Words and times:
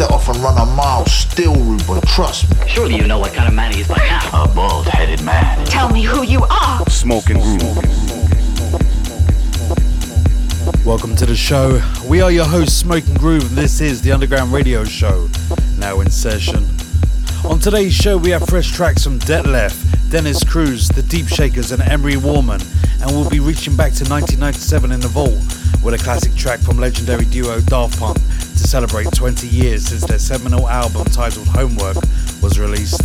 That 0.00 0.10
off 0.10 0.28
and 0.28 0.38
run 0.38 0.56
a 0.56 0.64
mile 0.64 1.04
still, 1.04 1.54
Ruben, 1.54 2.00
trust 2.06 2.48
me. 2.48 2.66
Surely 2.66 2.96
you 2.96 3.06
know 3.06 3.18
what 3.18 3.34
kind 3.34 3.46
of 3.46 3.52
man 3.52 3.70
he 3.70 3.82
is 3.82 3.88
by 3.88 3.98
now. 3.98 4.44
A 4.44 4.48
bald-headed 4.48 5.22
man. 5.22 5.66
Tell 5.66 5.90
me 5.90 6.02
who 6.02 6.22
you 6.22 6.42
are. 6.44 6.88
Smoking 6.88 7.38
Groove. 7.38 7.60
Welcome 10.86 11.14
to 11.16 11.26
the 11.26 11.36
show. 11.36 11.82
We 12.08 12.22
are 12.22 12.30
your 12.30 12.46
hosts, 12.46 12.76
Smoking 12.76 13.12
Groove, 13.12 13.46
and 13.48 13.58
this 13.58 13.82
is 13.82 14.00
the 14.00 14.10
Underground 14.10 14.54
Radio 14.54 14.84
Show, 14.84 15.28
now 15.76 16.00
in 16.00 16.10
session. 16.10 16.66
On 17.44 17.58
today's 17.58 17.92
show, 17.92 18.16
we 18.16 18.30
have 18.30 18.46
fresh 18.46 18.72
tracks 18.72 19.04
from 19.04 19.18
Detlef, 19.18 20.10
Dennis 20.10 20.42
Cruz, 20.42 20.88
The 20.88 21.02
Deep 21.02 21.28
Shakers, 21.28 21.72
and 21.72 21.82
Emery 21.82 22.16
Warman, 22.16 22.62
and 23.02 23.10
we'll 23.10 23.28
be 23.28 23.40
reaching 23.40 23.76
back 23.76 23.92
to 23.92 24.08
1997 24.08 24.92
in 24.92 25.00
the 25.00 25.08
vault 25.08 25.36
with 25.84 25.92
a 25.92 25.98
classic 25.98 26.34
track 26.34 26.60
from 26.60 26.78
legendary 26.78 27.24
duo 27.26 27.60
Daft 27.60 27.98
Punk 27.98 28.16
to 28.16 28.39
celebrate 28.70 29.10
20 29.10 29.48
years 29.48 29.86
since 29.86 30.06
their 30.06 30.20
seminal 30.20 30.68
album 30.68 31.04
titled 31.06 31.48
Homework 31.48 31.96
was 32.40 32.56
released. 32.56 33.02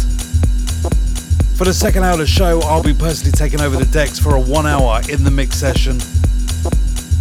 For 1.57 1.65
the 1.65 1.73
second 1.73 2.03
hour 2.03 2.11
of 2.13 2.19
the 2.19 2.27
show, 2.27 2.59
I'll 2.65 2.83
be 2.83 2.93
personally 2.93 3.31
taking 3.31 3.59
over 3.59 3.75
the 3.75 3.85
decks 3.85 4.19
for 4.19 4.35
a 4.35 4.39
one 4.39 4.67
hour 4.67 5.01
in 5.09 5.23
the 5.23 5.31
mix 5.31 5.57
session. 5.57 5.97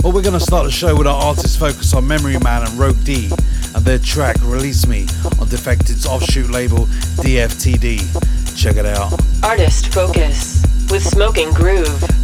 But 0.03 0.13
we're 0.13 0.21
going 0.21 0.39
to 0.39 0.41
start 0.41 0.67
the 0.67 0.71
show 0.71 0.95
with 0.95 1.07
our 1.07 1.23
artist 1.23 1.59
focus 1.59 1.95
on 1.95 2.07
Memory 2.07 2.39
Man 2.41 2.61
and 2.69 2.73
Rogue 2.79 3.03
D 3.03 3.31
and 3.75 3.83
their 3.83 3.99
track 3.99 4.37
Release 4.43 4.87
Me 4.87 5.05
on 5.41 5.49
Defected's 5.49 6.05
offshoot 6.05 6.51
label 6.51 6.85
DFTD. 7.25 8.61
Check 8.61 8.77
it 8.77 8.85
out. 8.85 9.11
Artist 9.43 9.87
Focus 9.95 10.63
with 10.91 11.03
Smoking 11.03 11.51
Groove. 11.55 12.24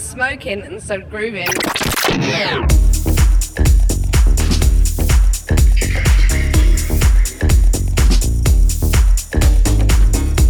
Smoking 0.00 0.62
and 0.62 0.82
so 0.82 0.98
grooving. 0.98 1.46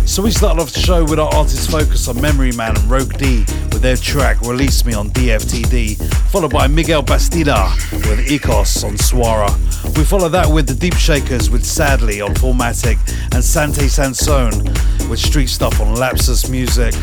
So 0.07 0.23
we 0.23 0.31
started 0.31 0.61
off 0.61 0.73
the 0.73 0.81
show 0.81 1.05
with 1.05 1.19
our 1.19 1.33
artist 1.35 1.71
focus 1.71 2.07
on 2.09 2.21
Memory 2.21 2.53
Man 2.53 2.77
and 2.77 2.91
Rogue 2.91 3.13
D 3.15 3.41
with 3.73 3.83
their 3.83 3.97
track 3.97 4.41
Release 4.43 4.85
Me 4.85 4.95
on 4.95 5.11
DFTD, 5.11 5.97
followed 6.31 6.53
by 6.53 6.67
Miguel 6.67 7.03
Bastida 7.03 7.75
with 8.09 8.27
Ecos 8.29 8.85
on 8.85 8.95
Suara. 8.95 9.51
We 9.97 10.05
follow 10.05 10.29
that 10.29 10.49
with 10.49 10.69
the 10.69 10.75
Deep 10.75 10.95
Shakers 10.95 11.51
with 11.51 11.65
Sadly 11.65 12.21
on 12.21 12.35
Formatic 12.35 12.99
and 13.35 13.45
Sante 13.45 13.89
Sansone 13.89 14.65
with 15.09 15.19
Street 15.19 15.49
Stuff 15.49 15.81
on 15.81 15.97
Lapsus 15.97 16.49
Music. 16.49 16.95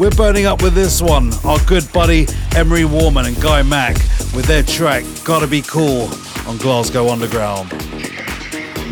We're 0.00 0.08
burning 0.08 0.46
up 0.46 0.62
with 0.62 0.72
this 0.72 1.02
one, 1.02 1.30
our 1.44 1.58
good 1.66 1.86
buddy 1.92 2.26
Emery 2.56 2.86
Warman 2.86 3.26
and 3.26 3.38
Guy 3.38 3.62
Mack 3.62 3.96
with 4.34 4.46
their 4.46 4.62
track 4.62 5.04
Gotta 5.24 5.46
Be 5.46 5.60
Cool 5.60 6.08
on 6.46 6.56
Glasgow 6.56 7.10
Underground. 7.10 7.70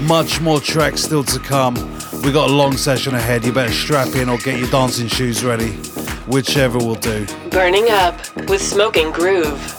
Much 0.01 0.43
more 0.43 0.61
tracks 0.61 1.01
still 1.01 1.25
to 1.25 1.39
come. 1.39 1.77
We 2.23 2.31
got 2.31 2.51
a 2.51 2.53
long 2.53 2.77
session 2.77 3.15
ahead. 3.15 3.47
You 3.47 3.55
better 3.55 3.73
strap 3.73 4.17
in 4.17 4.29
or 4.29 4.37
get 4.37 4.59
your 4.59 4.69
dancing 4.69 5.09
shoes 5.09 5.43
ready. 5.43 5.71
Whichever 6.27 6.77
will 6.77 6.97
do. 6.97 7.25
Burning 7.49 7.89
up 7.89 8.21
with 8.47 8.61
Smoking 8.61 9.11
Groove. 9.11 9.78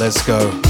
Let's 0.00 0.22
go. 0.22 0.69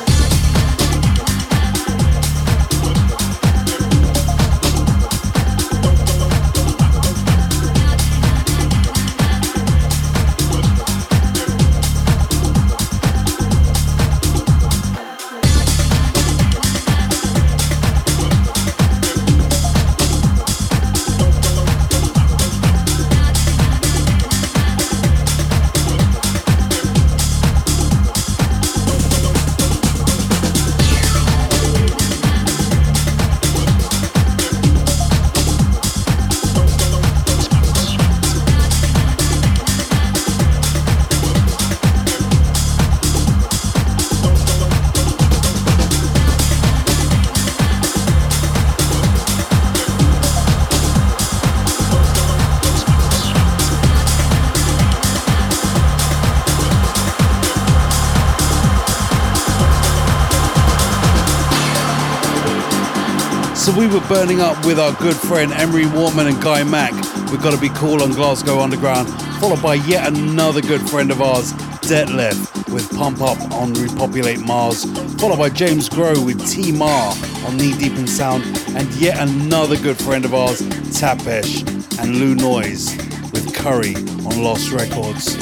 We 63.69 63.85
were 63.85 64.01
burning 64.07 64.41
up 64.41 64.65
with 64.65 64.79
our 64.79 64.91
good 64.93 65.15
friend 65.15 65.51
Emery 65.51 65.85
Warman 65.85 66.25
and 66.25 66.41
Guy 66.41 66.63
Mack. 66.63 66.93
We've 67.29 67.43
got 67.43 67.53
to 67.53 67.61
be 67.61 67.69
cool 67.69 68.01
on 68.01 68.11
Glasgow 68.11 68.59
Underground, 68.59 69.07
followed 69.39 69.61
by 69.61 69.75
yet 69.75 70.07
another 70.07 70.61
good 70.61 70.81
friend 70.89 71.11
of 71.11 71.21
ours, 71.21 71.53
Detlef, 71.83 72.73
with 72.73 72.89
Pump 72.89 73.21
Up 73.21 73.39
on 73.51 73.73
Repopulate 73.73 74.39
Mars, 74.39 74.85
followed 75.19 75.37
by 75.37 75.49
James 75.49 75.89
Grow 75.89 76.13
with 76.23 76.43
T 76.49 76.71
Mar 76.71 77.13
on 77.45 77.57
Knee 77.57 77.77
Deep 77.77 77.93
in 77.99 78.07
Sound, 78.07 78.43
and 78.69 78.91
yet 78.95 79.19
another 79.19 79.77
good 79.77 79.97
friend 79.97 80.25
of 80.25 80.33
ours, 80.33 80.61
Tapesh 80.61 81.61
and 81.99 82.15
Lou 82.15 82.33
Noise 82.33 82.95
with 83.31 83.53
Curry 83.53 83.95
on 83.95 84.41
Lost 84.43 84.71
Records. 84.71 85.37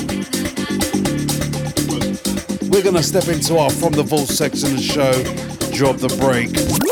We're 2.70 2.84
going 2.84 2.96
to 2.96 3.04
step 3.04 3.30
into 3.30 3.58
our 3.58 3.70
From 3.70 3.94
the 3.94 4.04
Vault 4.04 4.28
section 4.28 4.72
of 4.72 4.78
the 4.78 4.84
show, 4.84 5.24
drop 5.72 5.98
the 5.98 6.10
break. 6.20 6.89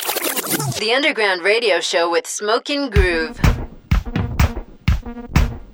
The 0.79 0.93
Underground 0.93 1.41
Radio 1.41 1.79
Show 1.79 2.11
with 2.11 2.27
Smoking 2.27 2.91
Groove. 2.91 3.39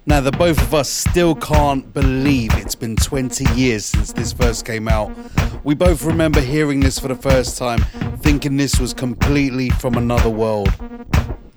Now, 0.06 0.22
the 0.22 0.32
both 0.32 0.62
of 0.62 0.74
us 0.74 0.90
still 0.90 1.36
can't 1.36 1.94
believe 1.94 2.54
it's 2.54 2.76
been 2.76 2.96
20 2.96 3.44
years 3.54 3.84
since 3.84 4.14
this 4.14 4.32
first 4.32 4.66
came 4.66 4.88
out. 4.88 5.12
We 5.66 5.76
both 5.76 6.06
remember 6.06 6.40
hearing 6.40 6.80
this 6.80 7.00
for 7.00 7.10
the 7.10 7.16
first 7.16 7.58
time, 7.58 7.80
thinking 8.20 8.56
this 8.56 8.80
was 8.80 8.94
completely 8.94 9.72
from 9.72 9.96
another 9.96 10.30
world. 10.30 10.72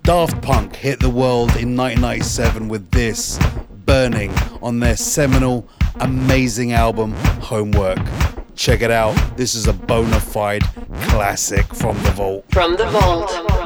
Daft 0.02 0.42
Punk 0.42 0.74
hit 0.74 0.98
the 0.98 1.10
world 1.10 1.50
in 1.50 1.76
1997 1.76 2.66
with 2.66 2.90
this, 2.90 3.38
Burning, 3.84 4.34
on 4.60 4.80
their 4.80 4.96
seminal, 4.96 5.68
amazing 6.00 6.72
album, 6.72 7.12
Homework. 7.40 8.00
Check 8.56 8.80
it 8.80 8.90
out. 8.90 9.14
This 9.36 9.54
is 9.54 9.66
a 9.66 9.72
bona 9.72 10.18
fide 10.18 10.62
classic 11.08 11.66
from 11.74 12.02
the 12.02 12.10
vault. 12.12 12.44
From 12.52 12.74
the 12.74 12.86
vault. 12.86 13.65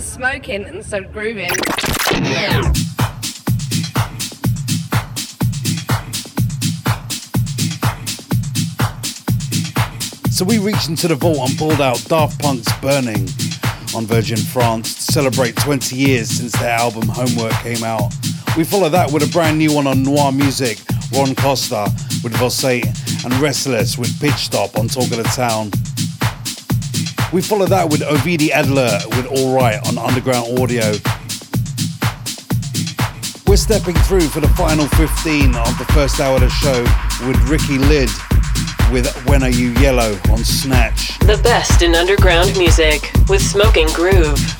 Smoking 0.00 0.66
and 0.66 0.84
so 0.84 1.00
grooving. 1.00 1.48
So 10.30 10.44
we 10.44 10.58
reached 10.58 10.90
into 10.90 11.08
the 11.08 11.16
vault 11.18 11.48
and 11.48 11.56
pulled 11.56 11.80
out 11.80 12.04
Daft 12.04 12.38
Punk's 12.42 12.70
Burning 12.80 13.26
on 13.96 14.04
Virgin 14.04 14.36
France 14.36 15.06
to 15.06 15.12
celebrate 15.12 15.56
20 15.56 15.96
years 15.96 16.28
since 16.28 16.52
their 16.52 16.76
album 16.76 17.08
Homework 17.08 17.54
came 17.62 17.82
out. 17.82 18.12
We 18.58 18.64
follow 18.64 18.90
that 18.90 19.10
with 19.10 19.22
a 19.22 19.32
brand 19.32 19.56
new 19.56 19.72
one 19.72 19.86
on 19.86 20.02
Noir 20.02 20.32
Music, 20.32 20.78
Ron 21.14 21.34
Costa 21.34 21.84
with 22.22 22.34
Vosate 22.34 22.84
and 23.24 23.32
Restless 23.40 23.96
with 23.96 24.20
Pitch 24.20 24.34
Stop 24.34 24.76
on 24.76 24.88
Talk 24.88 25.04
of 25.04 25.16
the 25.16 25.22
Town. 25.34 25.70
We 27.32 27.42
follow 27.42 27.66
that 27.66 27.88
with 27.88 28.00
Ovidi 28.00 28.50
Adler 28.50 28.98
with 29.10 29.26
All 29.26 29.54
Right 29.54 29.78
on 29.86 29.96
Underground 29.98 30.58
Audio. 30.58 30.94
We're 33.46 33.56
stepping 33.56 33.94
through 33.94 34.22
for 34.22 34.40
the 34.40 34.52
final 34.56 34.86
15 34.88 35.54
of 35.54 35.78
the 35.78 35.86
first 35.92 36.18
hour 36.18 36.34
of 36.34 36.40
the 36.40 36.48
show 36.48 36.82
with 37.28 37.36
Ricky 37.48 37.78
Lid 37.78 38.10
with 38.90 39.14
When 39.26 39.44
Are 39.44 39.48
You 39.50 39.70
Yellow 39.74 40.18
on 40.30 40.38
Snatch. 40.38 41.18
The 41.20 41.40
best 41.44 41.82
in 41.82 41.94
underground 41.94 42.58
music 42.58 43.12
with 43.28 43.40
Smoking 43.40 43.86
Groove. 43.94 44.59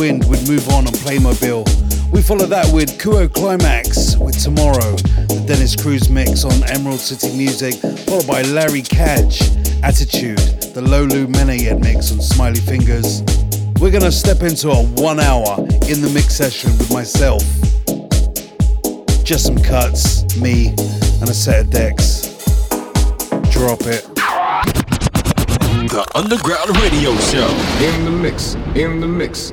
And 0.00 0.20
Nico 0.20 0.24
Schwind 0.24 0.28
with 0.28 0.48
Move 0.48 0.68
On 0.70 0.86
on 0.86 0.92
Playmobil. 0.92 2.12
We 2.12 2.22
followed 2.22 2.50
that 2.50 2.72
with 2.72 2.98
Kuo 2.98 3.32
Climax 3.32 4.16
with 4.16 4.40
Tomorrow, 4.42 4.96
the 5.28 5.44
Dennis 5.46 5.74
Cruz 5.74 6.08
mix 6.08 6.44
on 6.44 6.52
Emerald 6.70 7.00
City 7.00 7.36
Music, 7.36 7.74
followed 8.06 8.26
by 8.26 8.42
Larry 8.42 8.82
Cadge, 8.82 9.42
Attitude, 9.82 10.38
the 10.74 10.80
Lolu 10.80 11.26
Menayed 11.26 11.80
mix 11.80 12.12
on 12.12 12.20
Smiley 12.20 12.60
Fingers. 12.60 13.22
We're 13.80 13.90
gonna 13.90 14.12
step 14.12 14.42
into 14.42 14.70
a 14.70 14.84
one 15.02 15.20
hour 15.20 15.58
in 15.88 16.00
the 16.00 16.10
mix 16.14 16.34
session 16.36 16.70
with 16.78 16.92
myself. 16.92 17.42
Just 19.24 19.46
some 19.46 19.58
cuts, 19.58 20.36
me, 20.36 20.68
and 21.20 21.28
a 21.28 21.34
set 21.34 21.60
of 21.64 21.70
decks. 21.70 22.28
Drop 23.50 23.80
it. 23.82 24.04
The 25.84 26.04
Underground 26.14 26.76
Radio 26.80 27.14
Show. 27.16 27.48
In 27.80 28.04
the 28.04 28.10
mix, 28.10 28.54
in 28.74 29.00
the 29.00 29.06
mix, 29.06 29.52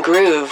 with 0.00 0.51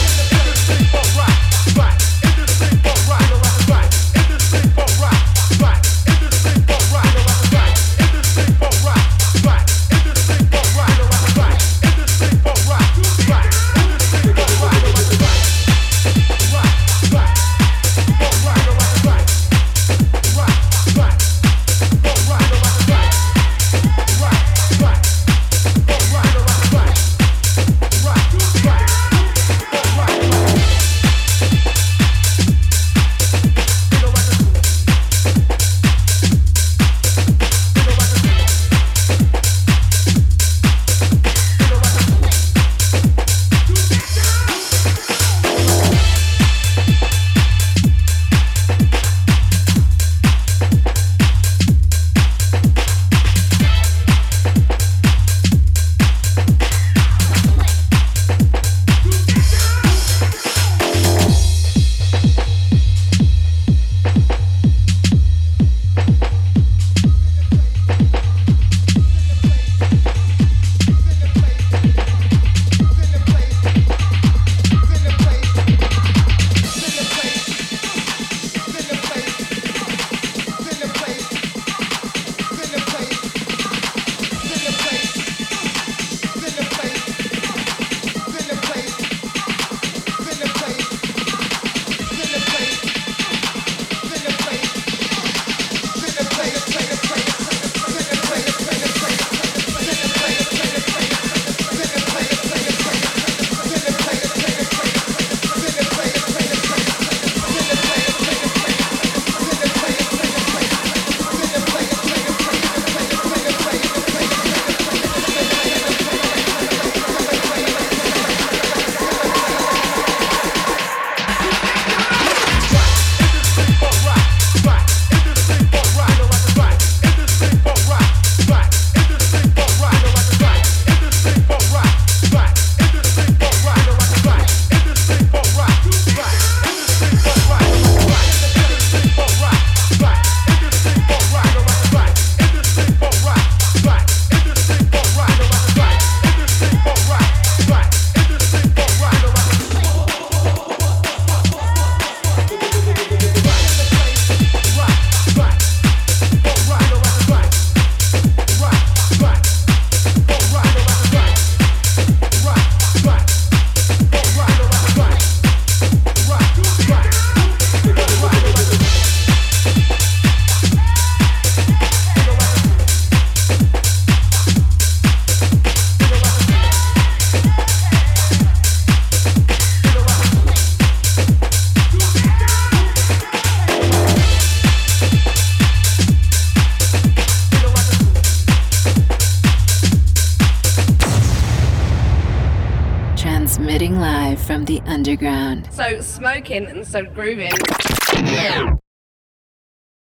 Smoking 196.51 196.67
and 196.67 196.85
so 196.85 197.01
grooving. 197.05 197.60